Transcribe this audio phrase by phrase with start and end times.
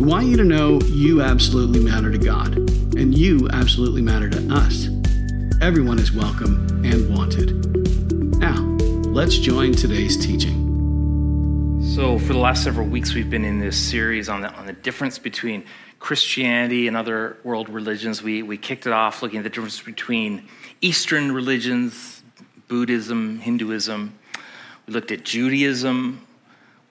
[0.00, 2.56] We want you to know you absolutely matter to God,
[2.96, 4.86] and you absolutely matter to us.
[5.60, 7.74] Everyone is welcome and wanted.
[8.38, 8.62] Now,
[9.10, 11.82] let's join today's teaching.
[11.96, 14.72] So, for the last several weeks, we've been in this series on the, on the
[14.72, 15.64] difference between
[15.98, 18.22] Christianity and other world religions.
[18.22, 20.46] We, we kicked it off looking at the difference between
[20.80, 22.22] Eastern religions,
[22.68, 24.16] Buddhism, Hinduism.
[24.86, 26.24] We looked at Judaism,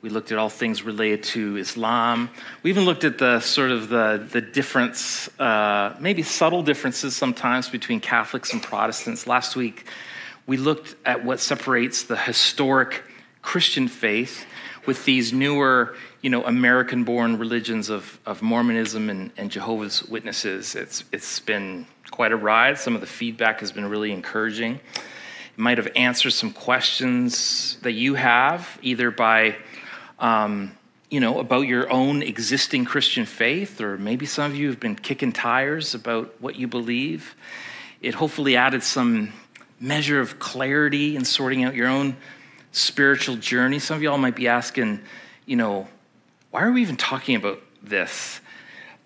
[0.08, 2.30] we looked at all things related to Islam.
[2.64, 7.68] We even looked at the sort of the, the difference, uh, maybe subtle differences sometimes
[7.70, 9.28] between Catholics and Protestants.
[9.28, 9.86] Last week,
[10.46, 13.04] we looked at what separates the historic
[13.42, 14.46] Christian faith
[14.86, 20.74] with these newer, you know, American-born religions of, of Mormonism and, and Jehovah's Witnesses.
[20.74, 22.78] It's, it's been quite a ride.
[22.78, 24.76] Some of the feedback has been really encouraging.
[24.76, 29.58] It might have answered some questions that you have, either by
[30.20, 30.72] um,
[31.10, 34.96] you know, about your own existing Christian faith, or maybe some of you have been
[34.96, 37.36] kicking tires about what you believe.
[38.02, 39.32] It hopefully added some
[39.80, 42.18] measure of clarity in sorting out your own
[42.72, 43.80] spiritual journey.
[43.80, 45.02] Some of y'all might be asking,
[45.46, 45.88] you know,
[46.52, 48.42] why are we even talking about this?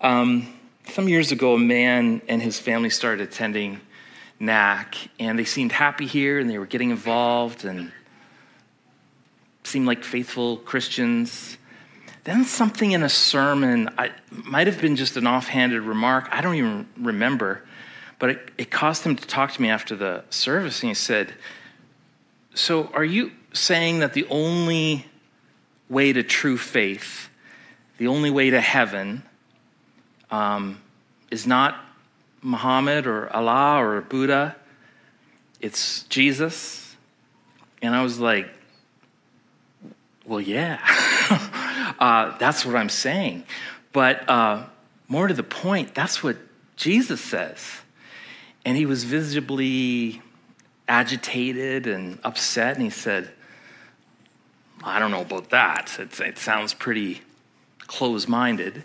[0.00, 0.52] Um,
[0.88, 3.80] some years ago, a man and his family started attending
[4.40, 7.92] NAC, and they seemed happy here and they were getting involved and
[9.64, 11.56] seemed like faithful Christians.
[12.24, 16.54] Then something in a sermon, I, might have been just an offhanded remark, I don't
[16.54, 17.64] even remember,
[18.18, 21.34] but it, it caused him to talk to me after the service, and he said,
[22.54, 25.06] So are you saying that the only
[25.88, 27.28] way to true faith,
[27.98, 29.24] the only way to heaven,
[30.30, 30.80] um,
[31.30, 31.84] is not
[32.40, 34.56] Muhammad or Allah or Buddha,
[35.60, 36.96] it's Jesus?
[37.82, 38.48] And I was like,
[40.24, 40.78] well, yeah,
[41.98, 43.44] uh, that's what I'm saying.
[43.92, 44.64] But uh,
[45.08, 46.36] more to the point, that's what
[46.76, 47.60] Jesus says.
[48.64, 50.22] And he was visibly
[50.88, 53.30] agitated and upset, and he said,
[54.84, 55.98] I don't know about that.
[55.98, 57.22] It sounds pretty
[57.86, 58.84] close minded.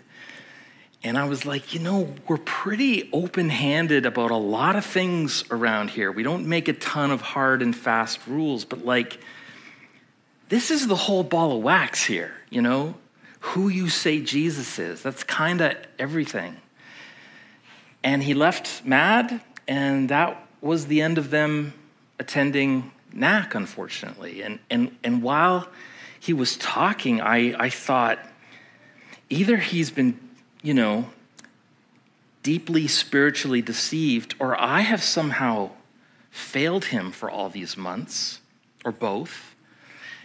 [1.02, 5.44] And I was like, you know, we're pretty open handed about a lot of things
[5.50, 6.10] around here.
[6.10, 9.20] We don't make a ton of hard and fast rules, but like,
[10.48, 12.94] this is the whole ball of wax here, you know?
[13.40, 15.02] Who you say Jesus is.
[15.02, 16.56] That's kind of everything.
[18.02, 21.74] And he left mad, and that was the end of them
[22.18, 24.42] attending NAC, unfortunately.
[24.42, 25.68] And, and, and while
[26.18, 28.18] he was talking, I, I thought
[29.30, 30.18] either he's been,
[30.62, 31.10] you know,
[32.42, 35.70] deeply spiritually deceived, or I have somehow
[36.30, 38.40] failed him for all these months,
[38.84, 39.47] or both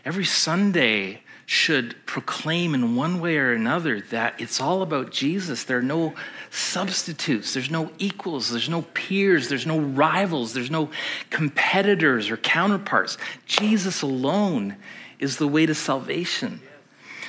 [0.06, 5.66] every Sunday should proclaim in one way or another that it's all about Jesus.
[5.66, 6.14] There are no
[6.50, 10.90] substitutes, there's no equals, there's no peers, there's no rivals, there's no
[11.30, 13.18] competitors or counterparts.
[13.46, 14.78] Jesus alone
[15.20, 16.62] is the way to salvation.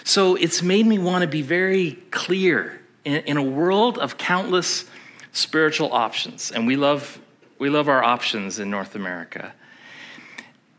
[0.05, 4.85] So it's made me want to be very clear in, in a world of countless
[5.33, 7.19] spiritual options, and we love,
[7.59, 9.53] we love our options in North America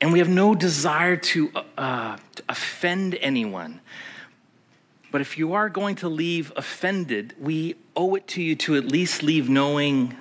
[0.02, 3.82] and we have no desire to, uh, to offend anyone.
[5.12, 8.86] But if you are going to leave offended, we owe it to you to at
[8.86, 10.16] least leave knowing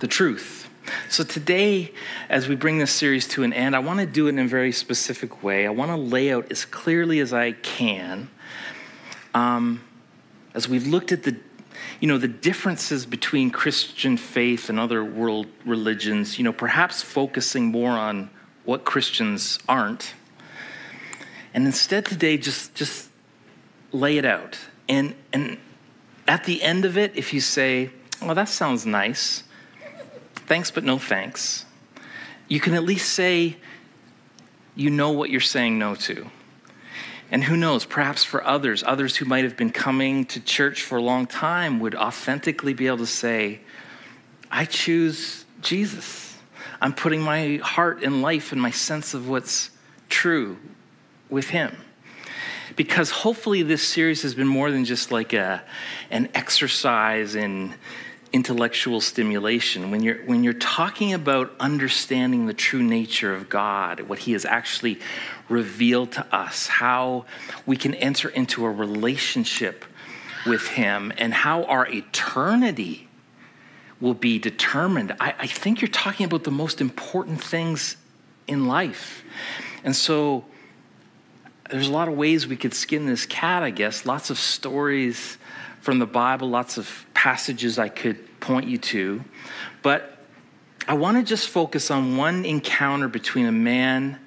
[0.00, 0.68] the truth.
[1.08, 1.92] So today,
[2.28, 4.48] as we bring this series to an end, I want to do it in a
[4.48, 5.64] very specific way.
[5.64, 8.28] I want to lay out as clearly as I can,
[9.32, 9.84] um,
[10.54, 11.36] as we've looked at the,
[12.00, 16.36] you know, the differences between Christian faith and other world religions.
[16.36, 18.28] You know, perhaps focusing more on
[18.64, 20.14] what Christians aren't.
[21.54, 23.08] And instead today, just, just
[23.92, 24.58] lay it out.
[24.88, 25.58] And, and
[26.26, 29.42] at the end of it, if you say, well, that sounds nice,
[30.46, 31.64] thanks, but no thanks,
[32.48, 33.56] you can at least say,
[34.74, 36.30] you know what you're saying no to.
[37.30, 40.98] And who knows, perhaps for others, others who might have been coming to church for
[40.98, 43.60] a long time would authentically be able to say,
[44.50, 46.31] I choose Jesus.
[46.82, 49.70] I'm putting my heart and life and my sense of what's
[50.08, 50.58] true
[51.30, 51.76] with Him.
[52.76, 55.62] because hopefully this series has been more than just like a,
[56.10, 57.74] an exercise in
[58.32, 59.90] intellectual stimulation.
[59.90, 64.44] When you're, when you're talking about understanding the true nature of God, what He has
[64.44, 64.98] actually
[65.48, 67.26] revealed to us, how
[67.66, 69.84] we can enter into a relationship
[70.46, 73.08] with Him, and how our eternity
[74.02, 77.96] will be determined, I, I think you're talking about the most important things
[78.48, 79.22] in life.
[79.84, 80.44] And so,
[81.70, 84.04] there's a lot of ways we could skin this cat, I guess.
[84.04, 85.38] Lots of stories
[85.80, 89.24] from the Bible, lots of passages I could point you to.
[89.82, 90.18] But
[90.86, 94.18] I want to just focus on one encounter between a man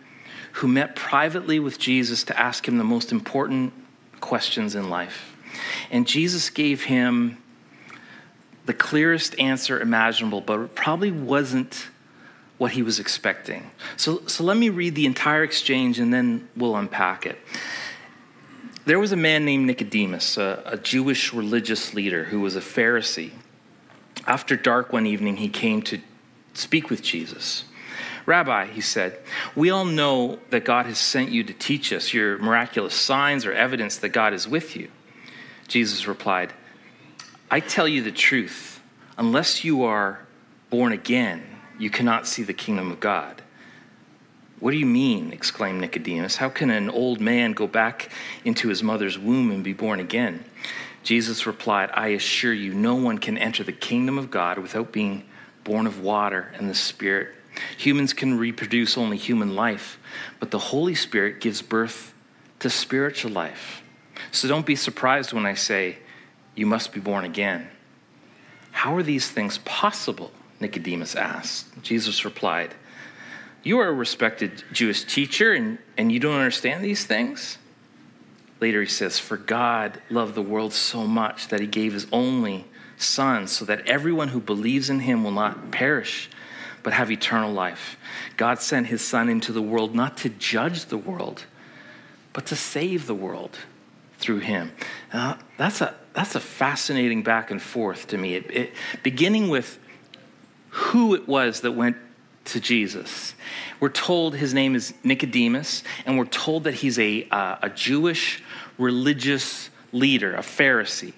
[0.53, 3.73] who met privately with Jesus to ask him the most important
[4.21, 5.35] questions in life.
[5.91, 7.37] And Jesus gave him
[8.65, 11.87] the clearest answer imaginable, but it probably wasn't
[12.57, 13.69] what he was expecting.
[13.97, 17.37] So, so let me read the entire exchange and then we'll unpack it.
[18.85, 23.31] There was a man named Nicodemus, a, a Jewish religious leader who was a Pharisee.
[24.27, 25.99] After dark one evening, he came to
[26.53, 27.65] speak with Jesus.
[28.25, 29.19] Rabbi, he said,
[29.55, 32.13] we all know that God has sent you to teach us.
[32.13, 34.89] Your miraculous signs are evidence that God is with you.
[35.67, 36.53] Jesus replied,
[37.49, 38.81] I tell you the truth.
[39.17, 40.25] Unless you are
[40.69, 41.43] born again,
[41.77, 43.41] you cannot see the kingdom of God.
[44.59, 45.31] What do you mean?
[45.31, 46.37] exclaimed Nicodemus.
[46.37, 48.09] How can an old man go back
[48.43, 50.43] into his mother's womb and be born again?
[51.03, 55.23] Jesus replied, I assure you, no one can enter the kingdom of God without being
[55.63, 57.35] born of water and the Spirit.
[57.77, 59.99] Humans can reproduce only human life,
[60.39, 62.13] but the Holy Spirit gives birth
[62.59, 63.83] to spiritual life.
[64.31, 65.97] So don't be surprised when I say,
[66.55, 67.69] You must be born again.
[68.71, 70.31] How are these things possible?
[70.59, 71.81] Nicodemus asked.
[71.81, 72.73] Jesus replied,
[73.63, 77.57] You are a respected Jewish teacher, and, and you don't understand these things?
[78.61, 82.65] Later he says, For God loved the world so much that he gave his only
[82.97, 86.29] Son, so that everyone who believes in him will not perish,
[86.81, 87.97] but have eternal life.
[88.37, 91.45] God sent his Son into the world not to judge the world,
[92.31, 93.57] but to save the world
[94.17, 94.71] through him.
[95.11, 98.35] Uh, that's, a, that's a fascinating back and forth to me.
[98.35, 98.73] It, it,
[99.03, 99.77] beginning with
[100.69, 101.97] who it was that went
[102.45, 103.33] to Jesus.
[103.79, 108.41] We're told his name is Nicodemus, and we're told that he's a, uh, a Jewish
[108.77, 111.13] religious leader, a Pharisee.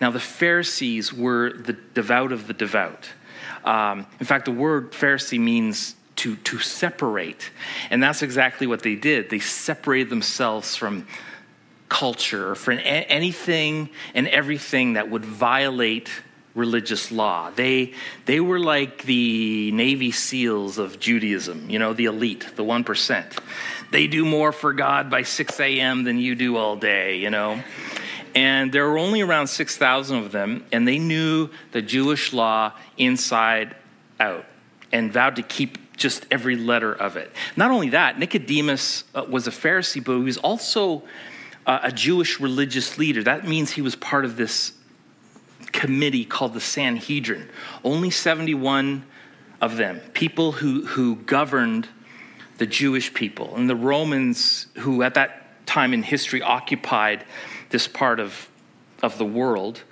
[0.00, 3.08] Now, the Pharisees were the devout of the devout.
[3.64, 7.50] Um, in fact, the word Pharisee means to, to separate.
[7.90, 9.30] And that's exactly what they did.
[9.30, 11.06] They separated themselves from
[11.90, 16.08] culture, from anything and everything that would violate
[16.54, 17.50] religious law.
[17.50, 17.92] They,
[18.24, 23.38] they were like the Navy SEALs of Judaism, you know, the elite, the 1%.
[23.90, 26.04] They do more for God by 6 a.m.
[26.04, 27.62] than you do all day, you know.
[28.34, 33.74] And there were only around 6,000 of them, and they knew the Jewish law inside
[34.18, 34.44] out
[34.92, 37.30] and vowed to keep just every letter of it.
[37.56, 41.02] Not only that, Nicodemus uh, was a Pharisee, but he was also
[41.82, 43.22] a Jewish religious leader.
[43.22, 44.72] That means he was part of this
[45.72, 47.48] committee called the Sanhedrin.
[47.84, 49.04] Only 71
[49.60, 51.88] of them, people who, who governed
[52.58, 53.54] the Jewish people.
[53.56, 57.24] And the Romans, who at that time in history occupied
[57.70, 58.48] this part of,
[59.02, 59.82] of the world,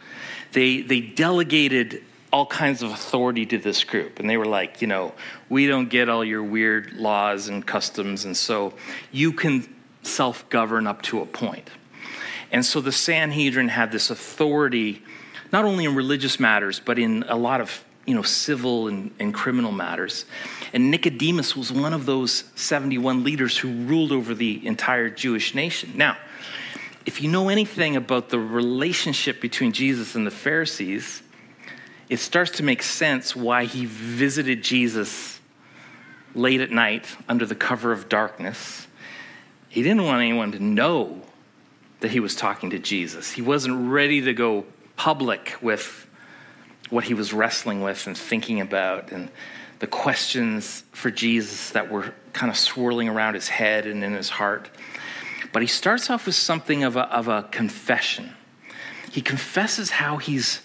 [0.53, 2.03] they, they delegated
[2.33, 4.19] all kinds of authority to this group.
[4.19, 5.15] And they were like, you know,
[5.49, 8.75] we don't get all your weird laws and customs, and so
[9.13, 9.67] you can
[10.03, 11.71] self govern up to a point.
[12.51, 15.03] And so the Sanhedrin had this authority,
[15.53, 19.35] not only in religious matters, but in a lot of you know, civil and, and
[19.35, 20.25] criminal matters.
[20.73, 25.93] And Nicodemus was one of those 71 leaders who ruled over the entire Jewish nation.
[25.95, 26.17] Now,
[27.05, 31.23] if you know anything about the relationship between Jesus and the Pharisees,
[32.09, 35.39] it starts to make sense why he visited Jesus
[36.35, 38.88] late at night under the cover of darkness.
[39.69, 41.23] He didn't want anyone to know
[42.01, 43.33] that he was talking to Jesus.
[43.33, 44.65] He wasn't ready to go
[44.97, 46.07] public with
[46.91, 49.31] what he was wrestling with and thinking about and
[49.81, 54.29] the questions for Jesus that were kind of swirling around his head and in his
[54.29, 54.71] heart.
[55.53, 58.35] But he starts off with something of a, of a confession.
[59.11, 60.61] He confesses how he's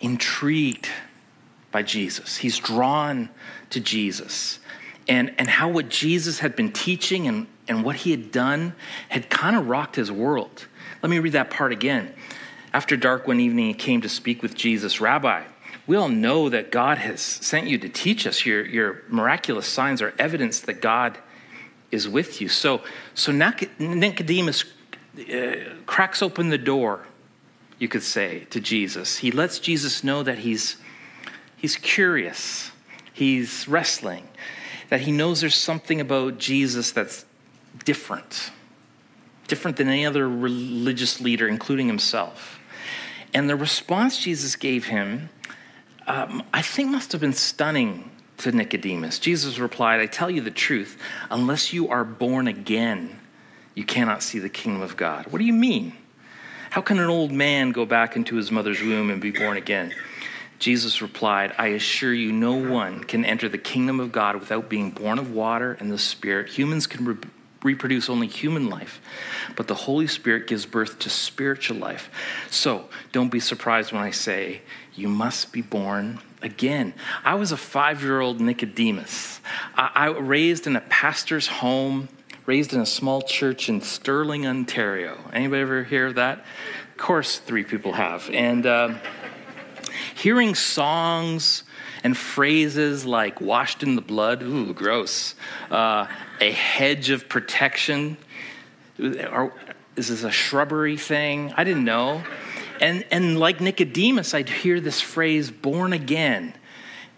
[0.00, 0.88] intrigued
[1.70, 3.30] by Jesus, he's drawn
[3.70, 4.60] to Jesus,
[5.08, 8.74] and, and how what Jesus had been teaching and, and what he had done
[9.08, 10.66] had kind of rocked his world.
[11.02, 12.12] Let me read that part again.
[12.72, 15.00] After dark one evening, he came to speak with Jesus.
[15.00, 15.44] Rabbi,
[15.86, 18.44] we all know that God has sent you to teach us.
[18.44, 21.18] Your, your miraculous signs are evidence that God
[21.90, 22.48] is with you.
[22.48, 22.82] So,
[23.14, 23.32] so
[23.78, 24.64] Nicodemus
[25.18, 25.54] uh,
[25.86, 27.06] cracks open the door,
[27.78, 29.18] you could say, to Jesus.
[29.18, 30.76] He lets Jesus know that he's,
[31.56, 32.72] he's curious,
[33.12, 34.26] he's wrestling,
[34.90, 37.24] that he knows there's something about Jesus that's
[37.84, 38.50] different,
[39.48, 42.58] different than any other religious leader, including himself.
[43.32, 45.30] And the response Jesus gave him,
[46.06, 49.18] um, I think, must have been stunning to Nicodemus.
[49.18, 50.98] Jesus replied, I tell you the truth,
[51.30, 53.18] unless you are born again,
[53.74, 55.26] you cannot see the kingdom of God.
[55.28, 55.94] What do you mean?
[56.70, 59.94] How can an old man go back into his mother's womb and be born again?
[60.58, 64.90] Jesus replied, I assure you, no one can enter the kingdom of God without being
[64.90, 66.48] born of water and the Spirit.
[66.50, 67.16] Humans can re-
[67.64, 69.00] reproduce only human life,
[69.56, 72.10] but the Holy Spirit gives birth to spiritual life.
[72.50, 74.62] So don't be surprised when I say,
[74.94, 76.94] You must be born again.
[77.24, 79.40] I was a five year old Nicodemus.
[79.74, 82.08] I, I raised in a pastor's home
[82.46, 85.18] raised in a small church in Stirling, Ontario.
[85.32, 86.44] Anybody ever hear of that?
[86.90, 88.28] Of course, three people have.
[88.30, 88.94] And uh,
[90.14, 91.64] hearing songs
[92.04, 95.34] and phrases like washed in the blood, ooh, gross,
[95.70, 96.06] uh,
[96.40, 98.16] a hedge of protection,
[98.98, 101.52] is this a shrubbery thing?
[101.56, 102.22] I didn't know.
[102.80, 106.54] And, and like Nicodemus, I'd hear this phrase, born again.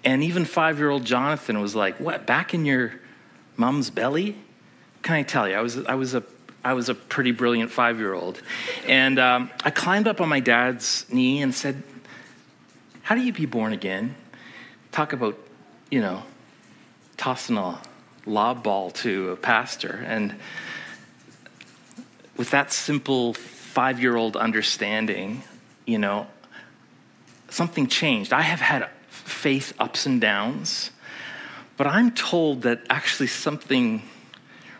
[0.05, 2.95] And even five year old Jonathan was like, What, back in your
[3.57, 4.37] mom's belly?
[5.07, 5.55] can I tell you?
[5.55, 6.25] I was, I was, a,
[6.65, 8.43] I was a pretty brilliant five year old.
[8.89, 11.83] And um, I climbed up on my dad's knee and said,
[13.03, 14.17] How do you be born again?
[14.97, 15.37] Talk about,
[15.91, 16.23] you know,
[17.19, 17.79] tossing a
[18.25, 20.03] lob ball to a pastor.
[20.07, 20.37] And
[22.39, 25.43] with that simple five year old understanding,
[25.85, 26.29] you know,
[27.51, 28.33] something changed.
[28.33, 30.93] I have had faith ups and downs,
[31.77, 34.01] but I'm told that actually something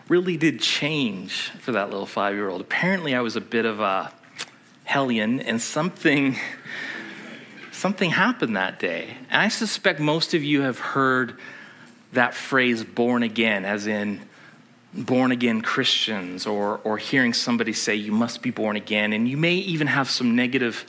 [0.09, 2.61] really did change for that little five year old.
[2.61, 4.11] Apparently, I was a bit of a
[4.83, 6.37] hellion, and something.
[7.77, 9.17] Something happened that day.
[9.29, 11.37] And I suspect most of you have heard
[12.11, 14.21] that phrase born again, as in
[14.95, 19.13] born again Christians, or, or hearing somebody say you must be born again.
[19.13, 20.85] And you may even have some negative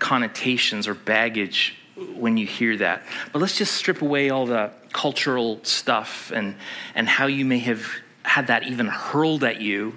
[0.00, 1.76] connotations or baggage
[2.16, 3.04] when you hear that.
[3.32, 6.56] But let's just strip away all the cultural stuff and,
[6.96, 7.86] and how you may have
[8.24, 9.96] had that even hurled at you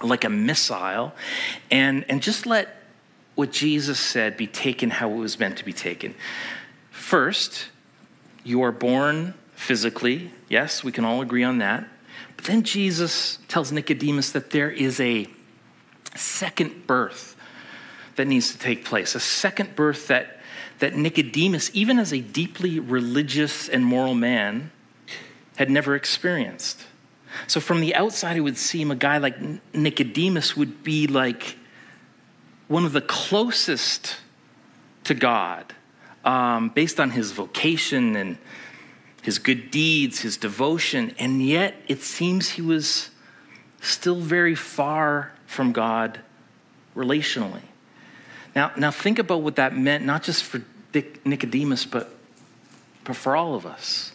[0.00, 1.12] like a missile,
[1.72, 2.75] and, and just let
[3.36, 6.14] what Jesus said be taken how it was meant to be taken.
[6.90, 7.68] First,
[8.42, 10.32] you are born physically.
[10.48, 11.86] Yes, we can all agree on that.
[12.34, 15.28] But then Jesus tells Nicodemus that there is a
[16.14, 17.36] second birth
[18.16, 20.40] that needs to take place, a second birth that,
[20.78, 24.70] that Nicodemus, even as a deeply religious and moral man,
[25.56, 26.86] had never experienced.
[27.46, 29.36] So from the outside, it would seem a guy like
[29.74, 31.58] Nicodemus would be like
[32.68, 34.16] one of the closest
[35.04, 35.74] to God
[36.24, 38.38] um, based on his vocation and
[39.22, 43.10] his good deeds, his devotion, and yet it seems he was
[43.80, 46.20] still very far from God
[46.94, 47.62] relationally.
[48.54, 50.62] Now, now think about what that meant, not just for
[51.24, 52.10] Nicodemus, but,
[53.04, 54.12] but for all of us.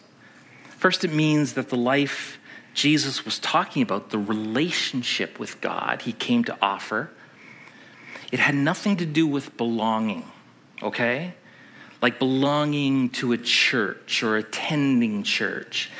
[0.77, 2.39] First, it means that the life
[2.73, 7.11] Jesus was talking about the relationship with God he came to offer.
[8.31, 10.25] It had nothing to do with belonging,
[10.81, 11.33] okay?
[12.01, 15.91] Like belonging to a church or attending church.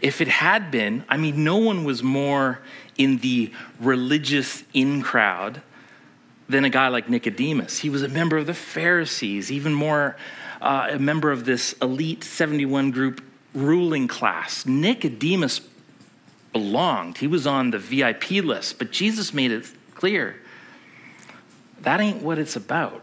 [0.00, 2.60] If it had been, I mean, no one was more
[2.96, 5.60] in the religious in crowd
[6.48, 7.78] than a guy like Nicodemus.
[7.78, 10.16] He was a member of the Pharisees, even more
[10.60, 13.22] uh, a member of this elite 71 group
[13.54, 14.64] ruling class.
[14.66, 15.60] Nicodemus
[16.52, 17.18] belonged.
[17.18, 20.36] He was on the VIP list, but Jesus made it clear
[21.82, 23.02] that ain't what it's about.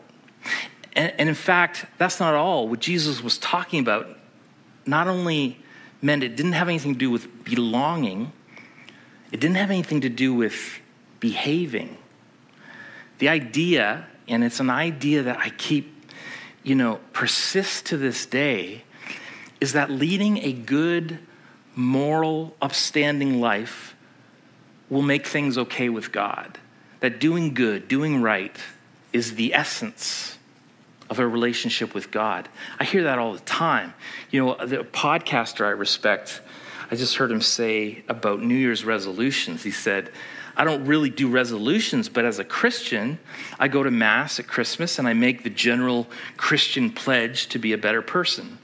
[0.93, 2.67] And, and, in fact, that's not all.
[2.67, 4.07] What Jesus was talking about
[4.85, 5.59] not only
[6.01, 8.31] meant it didn't have anything to do with belonging,
[9.31, 10.79] it didn't have anything to do with
[11.19, 11.97] behaving.
[13.19, 15.93] The idea, and it's an idea that I keep,
[16.63, 18.83] you know, persists to this day,
[19.59, 21.19] is that leading a good,
[21.75, 23.95] moral, upstanding life
[24.89, 26.57] will make things okay with God.
[26.99, 28.55] That doing good, doing right,
[29.13, 30.37] is the essence
[31.09, 32.47] of a relationship with God.
[32.79, 33.93] I hear that all the time.
[34.29, 36.41] You know, the podcaster I respect,
[36.91, 39.63] I just heard him say about New Year's resolutions.
[39.63, 40.11] He said,
[40.55, 43.17] I don't really do resolutions, but as a Christian,
[43.57, 47.71] I go to Mass at Christmas and I make the general Christian pledge to be
[47.71, 48.57] a better person.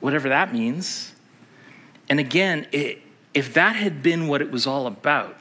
[0.00, 1.14] Whatever that means.
[2.08, 2.98] And again, it,
[3.34, 5.36] if that had been what it was all about,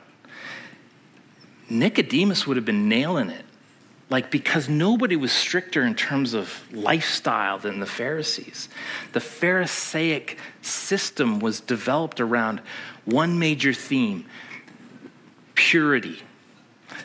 [1.69, 3.45] Nicodemus would have been nailing it.
[4.09, 8.69] Like, because nobody was stricter in terms of lifestyle than the Pharisees.
[9.12, 12.62] The Pharisaic system was developed around
[13.03, 14.25] one major theme
[15.55, 16.21] purity,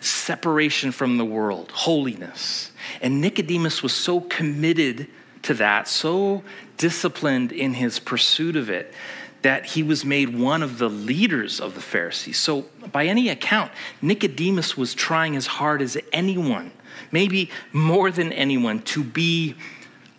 [0.01, 2.71] separation from the world, holiness.
[3.01, 5.09] And Nicodemus was so committed
[5.43, 6.45] to that, so
[6.77, 8.95] disciplined in his pursuit of it,
[9.43, 12.39] that he was made one of the leaders of the Pharisees.
[12.39, 16.73] So, by any account, Nicodemus was trying as hard as anyone,
[17.11, 19.57] maybe more than anyone, to be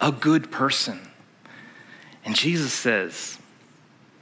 [0.01, 0.99] a good person.
[2.25, 3.37] And Jesus says,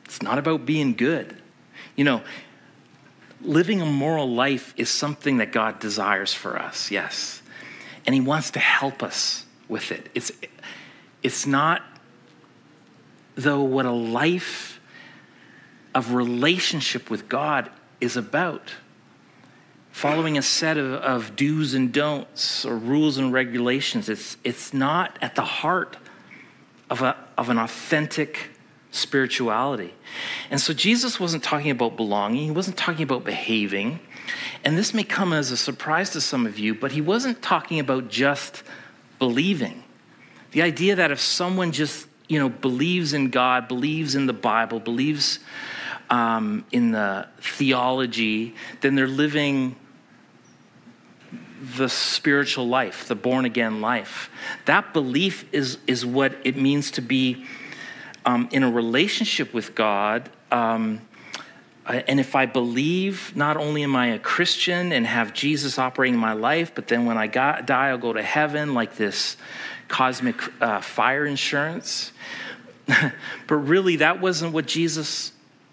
[0.06, 1.36] it's not about being good.
[1.96, 2.22] You know,
[3.42, 7.42] living a moral life is something that God desires for us, yes.
[8.06, 10.10] And He wants to help us with it.
[10.14, 10.32] It's,
[11.24, 11.82] it's not,
[13.36, 14.81] though, what a life
[15.94, 17.70] of relationship with God
[18.00, 18.74] is about.
[19.92, 25.18] Following a set of, of do's and don'ts or rules and regulations, it's, it's not
[25.22, 25.98] at the heart
[26.90, 28.52] of, a, of an authentic
[28.92, 29.94] spirituality.
[30.50, 34.00] And so Jesus wasn't talking about belonging, he wasn't talking about behaving.
[34.64, 37.80] And this may come as a surprise to some of you, but he wasn't talking
[37.80, 38.64] about just
[39.20, 39.84] believing.
[40.52, 44.80] The idea that if someone just, you know, believes in God, believes in the Bible,
[44.80, 45.40] believes
[46.12, 49.78] um, in the theology, then they're living
[51.78, 54.30] the spiritual life, the born again life.
[54.66, 57.46] That belief is, is what it means to be
[58.26, 60.30] um, in a relationship with God.
[60.52, 61.02] Um,
[61.86, 66.20] and if I believe, not only am I a Christian and have Jesus operating in
[66.20, 69.38] my life, but then when I got, die, I'll go to heaven like this
[69.88, 72.12] cosmic uh, fire insurance.
[73.48, 75.32] but really, that wasn't what Jesus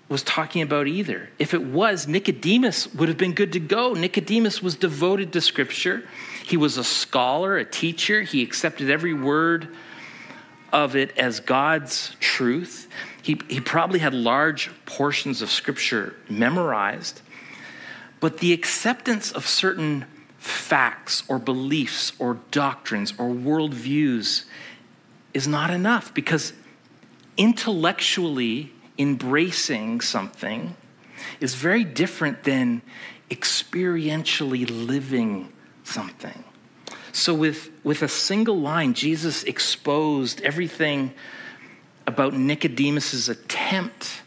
[0.09, 1.29] was talking about either.
[1.39, 3.93] If it was, Nicodemus would have been good to go.
[3.93, 6.05] Nicodemus was devoted to Scripture,
[6.45, 9.69] he was a scholar, a teacher, he accepted every word
[10.73, 12.89] of it as God's truth.
[13.23, 17.21] He, he probably had large portions of Scripture memorized.
[18.21, 20.07] But the acceptance of certain
[20.39, 24.45] facts or beliefs or doctrines or worldviews
[25.35, 26.53] is not enough because
[27.37, 30.77] intellectually, embracing something
[31.41, 32.83] is very different than
[33.31, 35.53] experientially living
[35.85, 36.45] something.
[37.13, 41.15] So, with, with a single line, Jesus exposed everything
[42.07, 44.23] about Nicodemus's attempt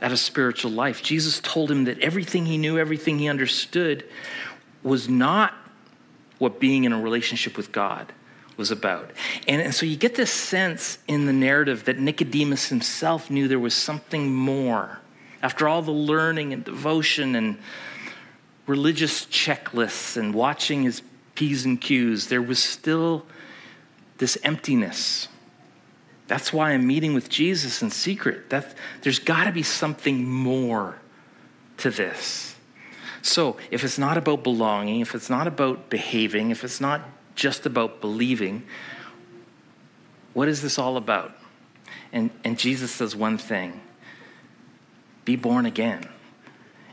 [0.00, 1.02] at a spiritual life.
[1.02, 4.04] Jesus told him that everything he knew, everything he understood,
[4.82, 5.54] was not
[6.38, 8.12] what being in a relationship with God
[8.58, 9.12] was about.
[9.46, 13.58] And, and so you get this sense in the narrative that Nicodemus himself knew there
[13.58, 14.98] was something more.
[15.42, 17.56] After all the learning and devotion and
[18.66, 21.02] religious checklists and watching his
[21.36, 23.24] P's and Q's, there was still
[24.18, 25.28] this emptiness.
[26.26, 28.50] That's why I'm meeting with Jesus in secret.
[28.50, 30.96] That, there's got to be something more
[31.78, 32.56] to this.
[33.22, 37.02] So, if it's not about belonging, if it's not about behaving, if it's not
[37.38, 38.64] just about believing.
[40.34, 41.32] What is this all about?
[42.12, 43.80] And, and Jesus says one thing
[45.24, 46.02] be born again.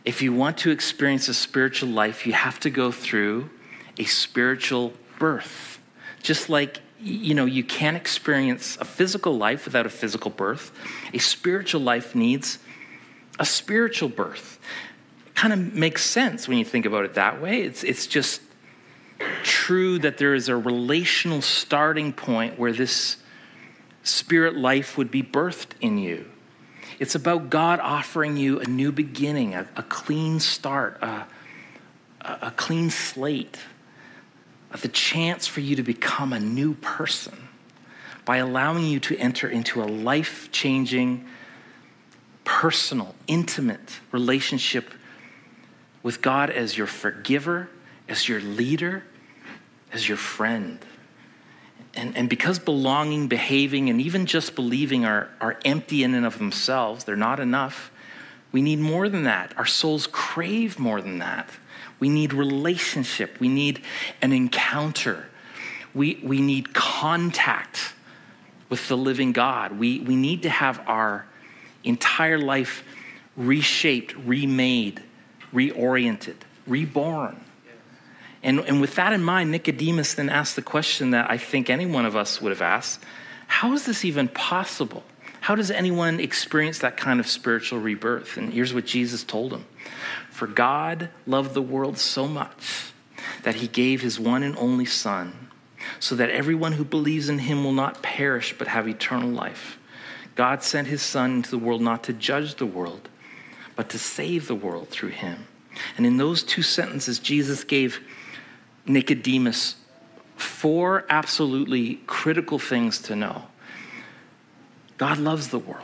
[0.04, 3.50] If you want to experience a spiritual life, you have to go through
[3.98, 5.80] a spiritual birth.
[6.22, 10.72] Just like you know, you can't experience a physical life without a physical birth.
[11.14, 12.60] A spiritual life needs
[13.40, 14.60] a spiritual birth.
[15.34, 17.62] Kind of makes sense when you think about it that way.
[17.62, 18.42] It's, it's just
[19.44, 23.18] true that there is a relational starting point where this
[24.04, 26.26] spirit life would be birthed in you.
[27.00, 31.26] It's about God offering you a new beginning, a, a clean start, a,
[32.22, 33.60] a clean slate,
[34.82, 37.48] the chance for you to become a new person
[38.26, 41.26] by allowing you to enter into a life changing,
[42.44, 44.92] personal, intimate relationship
[46.04, 47.70] with God as your forgiver
[48.08, 49.04] as your leader,
[49.92, 50.80] as your friend.
[51.94, 56.38] And, and because belonging, behaving, and even just believing are, are empty in and of
[56.38, 57.92] themselves, they're not enough,
[58.52, 59.54] we need more than that.
[59.58, 61.50] Our souls crave more than that.
[62.00, 63.82] We need relationship, we need
[64.22, 65.28] an encounter,
[65.94, 67.94] we, we need contact
[68.70, 69.80] with the living God.
[69.80, 71.26] We, we need to have our
[71.84, 72.84] entire life
[73.38, 75.02] reshaped, remade,
[75.54, 76.36] reoriented,
[76.68, 77.40] reborn.
[78.46, 81.86] And, and with that in mind, Nicodemus then asked the question that I think any
[81.86, 83.04] one of us would have asked
[83.48, 85.04] How is this even possible?
[85.46, 88.36] how does anyone experience that kind of spiritual rebirth?
[88.36, 89.64] And here's what Jesus told him
[90.32, 92.92] For God loved the world so much
[93.44, 95.52] that he gave his one and only Son,
[96.00, 99.78] so that everyone who believes in him will not perish but have eternal life.
[100.34, 103.08] God sent his Son into the world not to judge the world,
[103.76, 105.46] but to save the world through him.
[105.96, 108.00] And in those two sentences, Jesus gave
[108.86, 109.76] Nicodemus
[110.36, 113.44] four absolutely critical things to know.
[114.98, 115.84] God loves the world.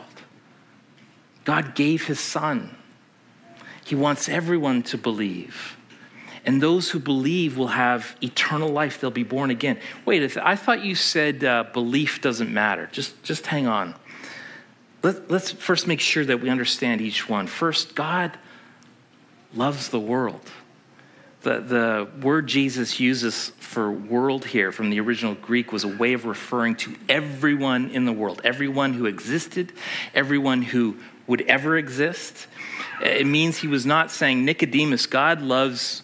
[1.44, 2.76] God gave his son.
[3.84, 5.76] He wants everyone to believe.
[6.44, 9.00] And those who believe will have eternal life.
[9.00, 9.78] They'll be born again.
[10.04, 12.88] Wait, I thought you said uh, belief doesn't matter.
[12.92, 13.94] Just, just hang on.
[15.02, 17.46] Let, let's first make sure that we understand each one.
[17.46, 18.36] First, God
[19.54, 20.40] loves the world.
[21.42, 26.12] The, the word Jesus uses for world here from the original Greek was a way
[26.12, 29.72] of referring to everyone in the world, everyone who existed,
[30.14, 32.46] everyone who would ever exist.
[33.02, 36.02] It means he was not saying, Nicodemus, God loves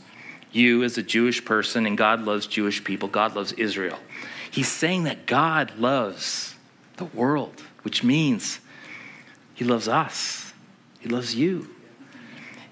[0.50, 3.98] you as a Jewish person, and God loves Jewish people, God loves Israel.
[4.50, 6.56] He's saying that God loves
[6.96, 8.58] the world, which means
[9.54, 10.52] he loves us,
[10.98, 11.68] he loves you.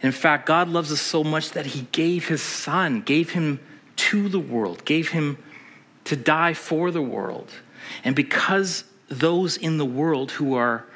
[0.06, 3.58] In fact, God loves us so much that He gave His Son, gave Him
[3.96, 5.36] to the world, gave Him
[6.04, 7.50] to die for the world.
[8.04, 10.86] And because those in the world who are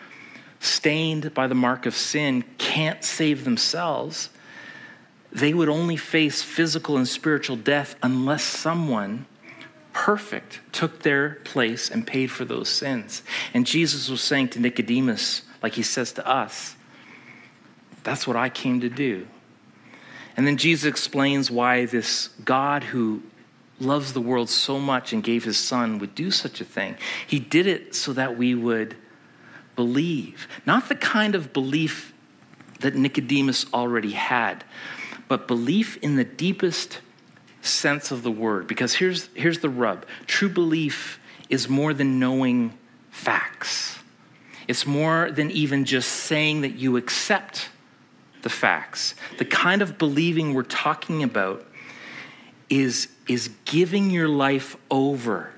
[0.60, 4.30] stained by the mark of sin can't save themselves,
[5.32, 9.26] they would only face physical and spiritual death unless someone
[9.92, 13.24] perfect took their place and paid for those sins.
[13.54, 16.76] And Jesus was saying to Nicodemus, like he says to us,
[18.02, 19.26] that's what I came to do.
[20.36, 23.22] And then Jesus explains why this God who
[23.78, 26.96] loves the world so much and gave his son would do such a thing.
[27.26, 28.96] He did it so that we would
[29.76, 30.46] believe.
[30.66, 32.12] Not the kind of belief
[32.80, 34.64] that Nicodemus already had,
[35.28, 37.00] but belief in the deepest
[37.62, 38.66] sense of the word.
[38.66, 42.78] Because here's, here's the rub true belief is more than knowing
[43.10, 43.98] facts,
[44.68, 47.70] it's more than even just saying that you accept
[48.42, 49.14] the facts.
[49.38, 51.66] The kind of believing we're talking about
[52.68, 55.52] is, is giving your life over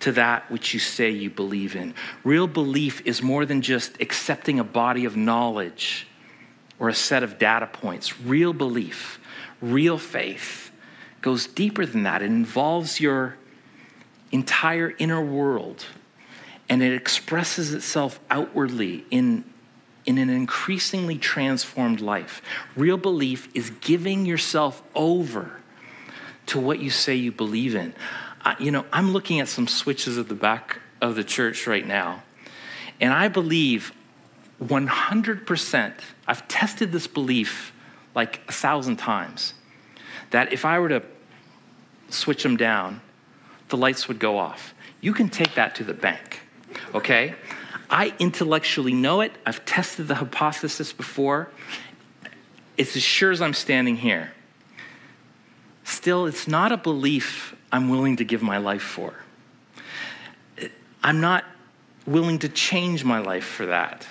[0.00, 1.94] to that which you say you believe in.
[2.22, 6.06] Real belief is more than just accepting a body of knowledge
[6.78, 8.20] or a set of data points.
[8.20, 9.18] Real belief,
[9.60, 10.70] real faith
[11.22, 12.22] goes deeper than that.
[12.22, 13.36] It involves your
[14.30, 15.86] entire inner world
[16.68, 19.44] and it expresses itself outwardly in
[20.06, 22.40] in an increasingly transformed life.
[22.76, 25.60] Real belief is giving yourself over
[26.46, 27.92] to what you say you believe in.
[28.60, 32.22] You know, I'm looking at some switches at the back of the church right now,
[33.00, 33.92] and I believe
[34.62, 35.92] 100%,
[36.26, 37.72] I've tested this belief
[38.14, 39.52] like a thousand times,
[40.30, 41.02] that if I were to
[42.08, 43.00] switch them down,
[43.68, 44.72] the lights would go off.
[45.00, 46.40] You can take that to the bank,
[46.94, 47.34] okay?
[47.88, 49.32] I intellectually know it.
[49.44, 51.48] I've tested the hypothesis before.
[52.76, 54.32] It's as sure as I'm standing here.
[55.84, 59.14] Still, it's not a belief I'm willing to give my life for.
[61.02, 61.44] I'm not
[62.06, 64.06] willing to change my life for that.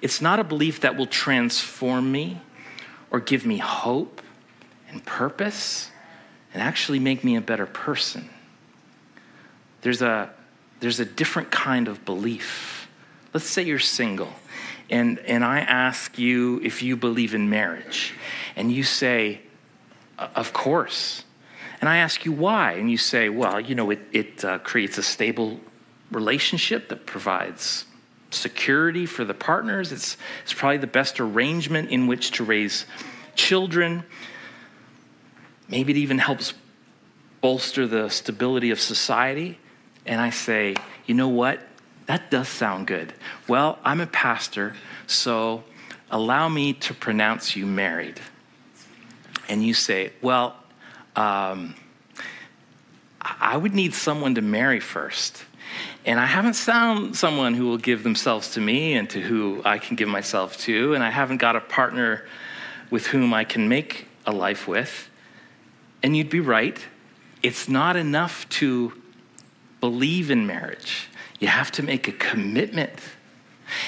[0.00, 2.40] It's not a belief that will transform me
[3.10, 4.22] or give me hope
[4.88, 5.90] and purpose
[6.54, 8.30] and actually make me a better person.
[9.82, 10.30] There's a
[10.80, 12.88] there's a different kind of belief.
[13.32, 14.32] Let's say you're single,
[14.88, 18.14] and, and I ask you if you believe in marriage,
[18.56, 19.42] and you say,
[20.18, 21.24] Of course.
[21.80, 24.98] And I ask you why, and you say, Well, you know, it, it uh, creates
[24.98, 25.60] a stable
[26.10, 27.84] relationship that provides
[28.30, 29.92] security for the partners.
[29.92, 32.86] It's, it's probably the best arrangement in which to raise
[33.34, 34.02] children.
[35.68, 36.52] Maybe it even helps
[37.40, 39.59] bolster the stability of society
[40.06, 41.60] and I say, you know what?
[42.06, 43.12] That does sound good.
[43.46, 44.74] Well, I'm a pastor,
[45.06, 45.62] so
[46.10, 48.20] allow me to pronounce you married.
[49.48, 50.56] And you say, well,
[51.16, 51.74] um,
[53.20, 55.44] I would need someone to marry first.
[56.04, 59.78] And I haven't found someone who will give themselves to me and to who I
[59.78, 60.94] can give myself to.
[60.94, 62.24] And I haven't got a partner
[62.90, 65.10] with whom I can make a life with.
[66.02, 66.78] And you'd be right.
[67.42, 68.92] It's not enough to
[69.80, 71.08] believe in marriage.
[71.38, 72.92] You have to make a commitment.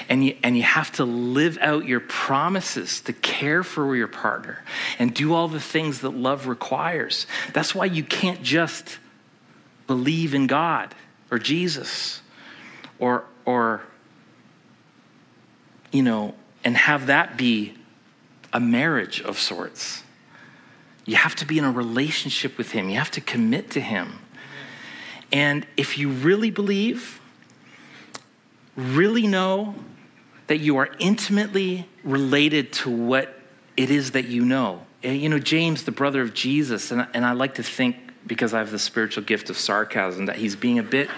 [0.09, 4.62] And you, and you have to live out your promises to care for your partner
[4.98, 7.26] and do all the things that love requires.
[7.52, 8.98] That's why you can't just
[9.88, 10.94] believe in God
[11.33, 12.22] or Jesus
[13.00, 13.83] or, or
[15.90, 17.74] you know, and have that be
[18.52, 20.02] a marriage of sorts.
[21.05, 24.20] You have to be in a relationship with Him, you have to commit to Him.
[25.33, 27.21] And if you really believe,
[28.77, 29.75] really know
[30.47, 33.35] that you are intimately related to what
[33.77, 34.83] it is that you know.
[35.03, 38.59] You know, James, the brother of Jesus, and, and I like to think, because I
[38.59, 41.09] have the spiritual gift of sarcasm, that he's being a bit.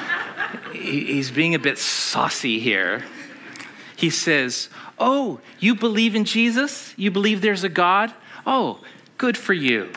[0.72, 3.04] he's being a bit saucy here.
[3.94, 6.94] He says, Oh, you believe in Jesus?
[6.96, 8.12] You believe there's a God?
[8.46, 8.80] Oh,
[9.18, 9.92] good for you.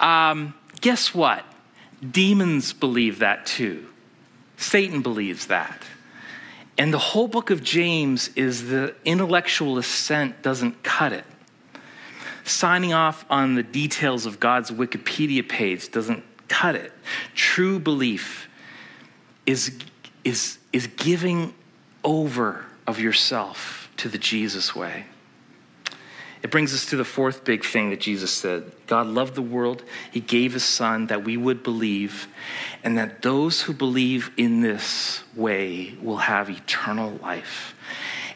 [0.00, 1.44] Um, guess what?
[2.10, 3.86] Demons believe that too.
[4.56, 5.82] Satan believes that.
[6.76, 11.24] And the whole book of James is the intellectual assent doesn't cut it.
[12.44, 16.92] Signing off on the details of God's Wikipedia page doesn't cut it.
[17.34, 18.48] True belief
[19.46, 19.78] is,
[20.24, 21.54] is, is giving
[22.02, 25.06] over of yourself to the Jesus way.
[26.44, 29.82] It brings us to the fourth big thing that Jesus said God loved the world,
[30.12, 32.28] He gave His Son that we would believe,
[32.84, 37.74] and that those who believe in this way will have eternal life.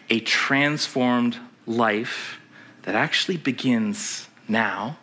[0.08, 2.40] A transformed life
[2.82, 4.96] that actually begins now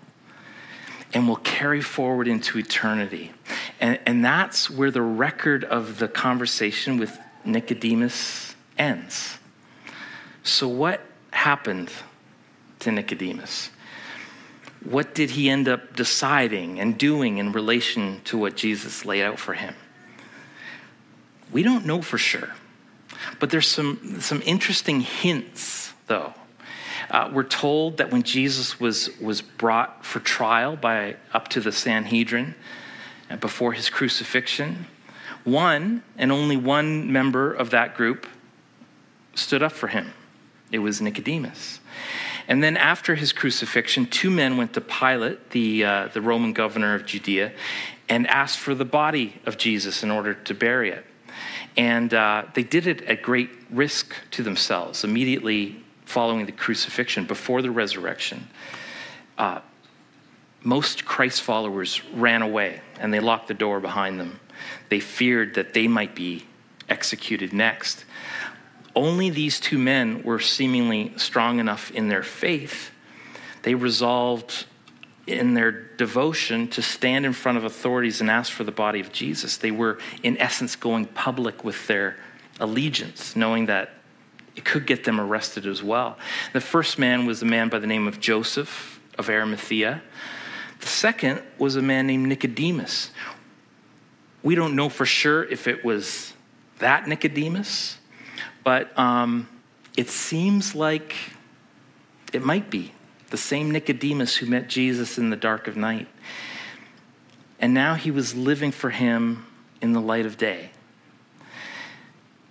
[1.14, 3.32] and will carry forward into eternity.
[3.80, 9.38] And, and that's where the record of the conversation with Nicodemus ends.
[10.42, 11.92] So, what happened
[12.86, 13.72] to Nicodemus?
[14.84, 19.40] What did he end up deciding and doing in relation to what Jesus laid out
[19.40, 19.74] for him?
[21.52, 22.50] We don't know for sure.
[23.40, 26.34] But there's some, some interesting hints, though.
[27.10, 31.72] Uh, we're told that when Jesus was, was brought for trial by up to the
[31.72, 32.54] Sanhedrin
[33.30, 34.86] uh, before his crucifixion,
[35.44, 38.28] one and only one member of that group
[39.34, 40.14] stood up for him.
[40.72, 41.80] It was Nicodemus.
[42.48, 46.94] And then after his crucifixion, two men went to Pilate, the, uh, the Roman governor
[46.94, 47.52] of Judea,
[48.08, 51.06] and asked for the body of Jesus in order to bury it.
[51.78, 57.62] And uh, they did it at great risk to themselves immediately following the crucifixion, before
[57.62, 58.48] the resurrection.
[59.38, 59.60] Uh,
[60.64, 64.40] most Christ followers ran away and they locked the door behind them.
[64.90, 66.46] They feared that they might be
[66.88, 68.06] executed next
[68.96, 72.92] only these two men were seemingly strong enough in their faith.
[73.64, 74.66] They resolved
[75.28, 79.12] in their devotion to stand in front of authorities and ask for the body of
[79.12, 79.58] Jesus.
[79.58, 82.18] They were, in essence, going public with their
[82.60, 83.92] allegiance, knowing that
[84.56, 86.18] it could get them arrested as well.
[86.54, 90.02] The first man was a man by the name of Joseph of Arimathea.
[90.80, 93.12] The second was a man named Nicodemus.
[94.44, 96.34] We don't know for sure if it was
[96.80, 97.98] that Nicodemus
[98.66, 99.48] but um,
[99.96, 101.16] it seems like
[102.34, 102.92] it might be
[103.30, 106.08] the same Nicodemus who met Jesus in the dark of night.
[107.60, 109.46] And now he was living for him
[109.82, 110.72] in the light of day.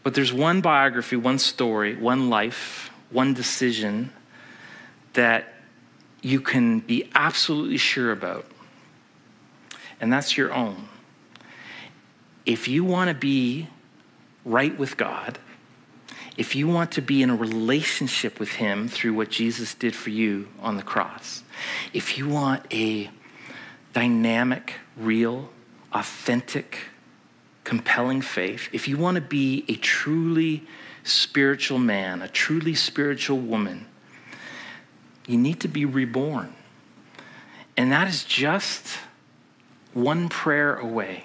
[0.05, 4.13] But there's one biography, one story, one life, one decision
[5.15, 5.53] that
[6.23, 8.47] you can be absolutely sure about,
[10.01, 10.89] and that's your own.
[12.47, 13.69] If you want to be
[14.45, 15.39] right with God,
[16.37, 20.11] if you want to be in a relationship with Him through what Jesus did for
[20.11, 21.43] you on the cross,
[21.93, 23.11] if you want a
[23.93, 25.51] dynamic, real,
[25.93, 26.79] authentic,
[27.63, 30.65] compelling faith, if you want to be a truly
[31.05, 33.87] spiritual man, a truly spiritual woman,
[35.27, 36.55] you need to be reborn.
[37.77, 38.99] And that is just
[39.93, 41.25] one prayer away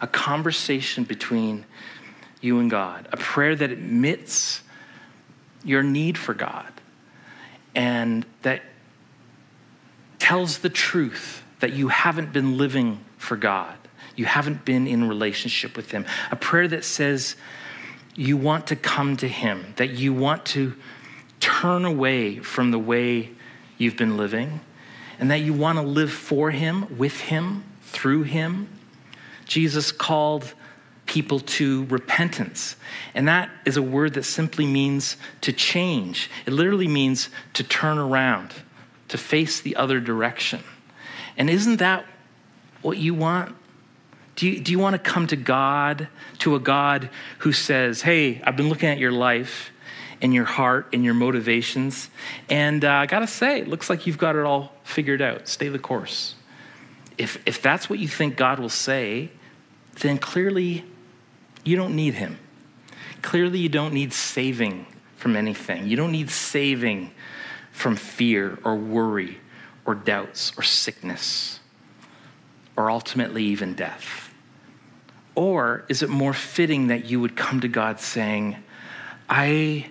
[0.00, 1.64] a conversation between
[2.40, 4.62] you and God, a prayer that admits
[5.64, 6.72] your need for God
[7.74, 8.62] and that
[10.18, 13.74] tells the truth that you haven't been living for God.
[14.16, 16.04] You haven't been in relationship with Him.
[16.30, 17.36] A prayer that says
[18.14, 20.74] you want to come to Him, that you want to
[21.40, 23.30] turn away from the way
[23.76, 24.60] you've been living,
[25.20, 28.68] and that you want to live for Him, with Him, through Him.
[29.46, 30.52] Jesus called
[31.18, 32.76] people to repentance.
[33.12, 36.30] And that is a word that simply means to change.
[36.46, 38.54] It literally means to turn around,
[39.08, 40.62] to face the other direction.
[41.36, 42.06] And isn't that
[42.82, 43.56] what you want?
[44.36, 46.06] Do you, do you want to come to God,
[46.38, 49.72] to a God who says, Hey, I've been looking at your life
[50.22, 52.10] and your heart and your motivations,
[52.48, 55.48] and uh, I got to say, it looks like you've got it all figured out.
[55.48, 56.36] Stay the course.
[57.16, 59.30] If, if that's what you think God will say,
[60.00, 60.84] then clearly
[61.64, 62.38] you don't need him.
[63.22, 65.88] Clearly, you don't need saving from anything.
[65.88, 67.12] You don't need saving
[67.72, 69.38] from fear or worry
[69.84, 71.60] or doubts or sickness
[72.76, 74.32] or ultimately even death.
[75.34, 78.56] Or is it more fitting that you would come to God saying,
[79.28, 79.90] I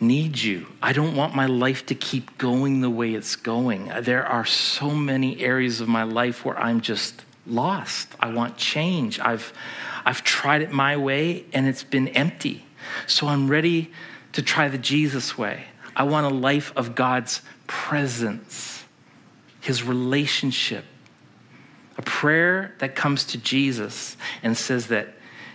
[0.00, 0.66] need you.
[0.82, 3.92] I don't want my life to keep going the way it's going.
[4.00, 8.08] There are so many areas of my life where I'm just lost.
[8.18, 9.18] I want change.
[9.20, 9.52] I've,
[10.04, 12.64] I've tried it my way and it's been empty.
[13.06, 13.92] So I'm ready
[14.32, 15.64] to try the Jesus way.
[15.94, 18.84] I want a life of God's presence,
[19.60, 20.84] His relationship.
[21.98, 25.08] A prayer that comes to Jesus and says that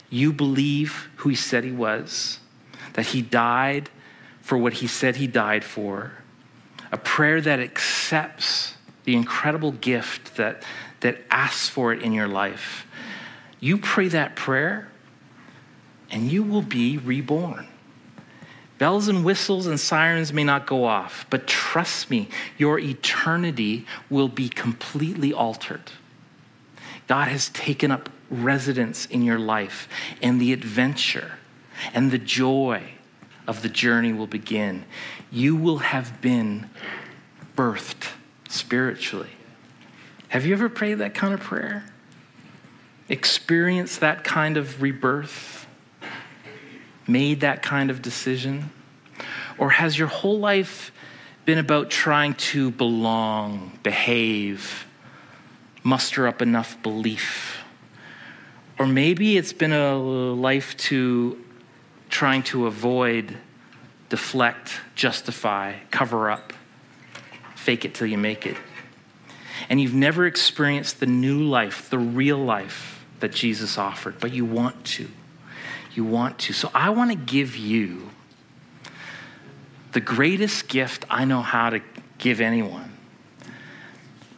[0.10, 2.40] you believe who He said He was,
[2.94, 3.90] that He died
[4.42, 6.12] for what He said He died for.
[6.92, 8.75] A prayer that accepts
[9.06, 10.64] the incredible gift that,
[11.00, 12.86] that asks for it in your life.
[13.60, 14.90] You pray that prayer,
[16.12, 17.68] and you will be reborn.
[18.78, 24.28] Bells and whistles and sirens may not go off, but trust me, your eternity will
[24.28, 25.92] be completely altered.
[27.08, 29.88] God has taken up residence in your life,
[30.22, 31.34] and the adventure
[31.94, 32.82] and the joy
[33.48, 34.84] of the journey will begin.
[35.32, 36.70] You will have been
[37.56, 38.10] birthed
[38.56, 39.30] spiritually.
[40.30, 41.86] Have you ever prayed that kind of prayer?
[43.10, 45.56] Experienced that kind of rebirth?
[47.08, 48.70] made that kind of decision?
[49.58, 50.92] Or has your whole life
[51.46, 54.88] been about trying to belong, behave,
[55.84, 57.64] muster up enough belief?
[58.78, 61.42] Or maybe it's been a life to
[62.10, 63.38] trying to avoid,
[64.10, 66.54] deflect, justify, cover up,
[67.66, 68.58] fake it till you make it.
[69.70, 74.46] And you've never experienced the new life, the real life that Jesus offered, but you
[74.46, 75.10] want to
[75.96, 76.54] you want to.
[76.54, 78.10] So I want to give you
[79.94, 81.82] the greatest gift I know how to
[82.18, 82.92] give anyone.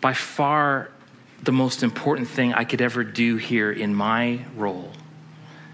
[0.01, 0.91] By far,
[1.41, 4.91] the most important thing I could ever do here in my role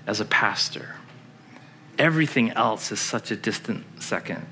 [0.08, 0.96] as a pastor.
[2.00, 4.46] Everything else is such a distant second.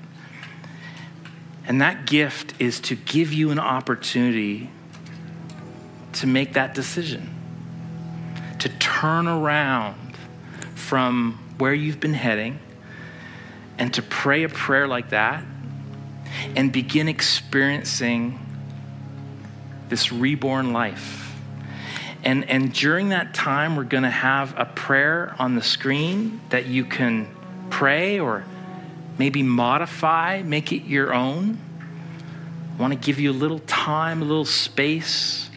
[1.66, 4.70] And that gift is to give you an opportunity
[6.14, 7.30] to make that decision,
[8.58, 10.16] to turn around
[10.74, 12.58] from where you've been heading
[13.78, 15.44] and to pray a prayer like that
[16.56, 18.38] and begin experiencing
[19.88, 21.32] this reborn life.
[22.24, 26.66] And, and during that time, we're going to have a prayer on the screen that
[26.66, 27.28] you can
[27.70, 28.44] pray or
[29.18, 31.58] maybe modify, make it your own.
[32.76, 35.50] I want to give you a little time, a little space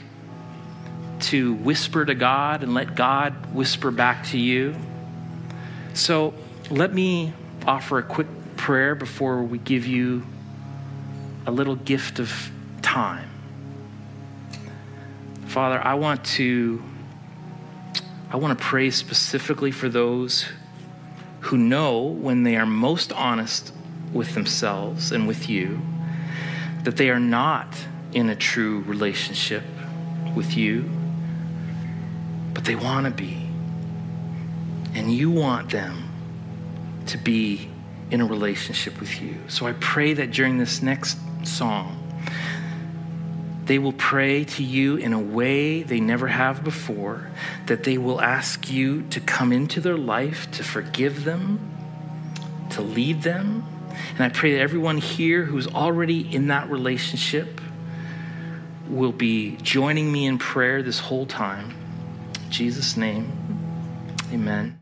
[1.21, 4.75] to whisper to God and let God whisper back to you.
[5.93, 6.33] So
[6.69, 7.33] let me
[7.65, 10.25] offer a quick prayer before we give you
[11.47, 13.29] a little gift of time.
[15.47, 16.83] Father, I want to
[18.29, 20.45] I want to pray specifically for those
[21.45, 23.71] who know when they are most honest
[24.11, 25.79] with themselves and with you
[26.83, 27.67] that they are not
[28.13, 29.63] in a true relationship
[30.35, 30.89] with you,
[32.53, 33.45] but they want to be
[34.95, 36.09] and you want them
[37.05, 37.69] to be
[38.09, 39.37] in a relationship with you.
[39.47, 42.04] So I pray that during this next song,
[43.65, 47.29] they will pray to you in a way they never have before,
[47.65, 51.71] that they will ask you to come into their life, to forgive them,
[52.71, 53.63] to lead them.
[54.11, 57.61] And I pray that everyone here who's already in that relationship
[58.87, 61.75] will be joining me in prayer this whole time.
[62.45, 63.31] In Jesus' name,
[64.31, 64.79] amen.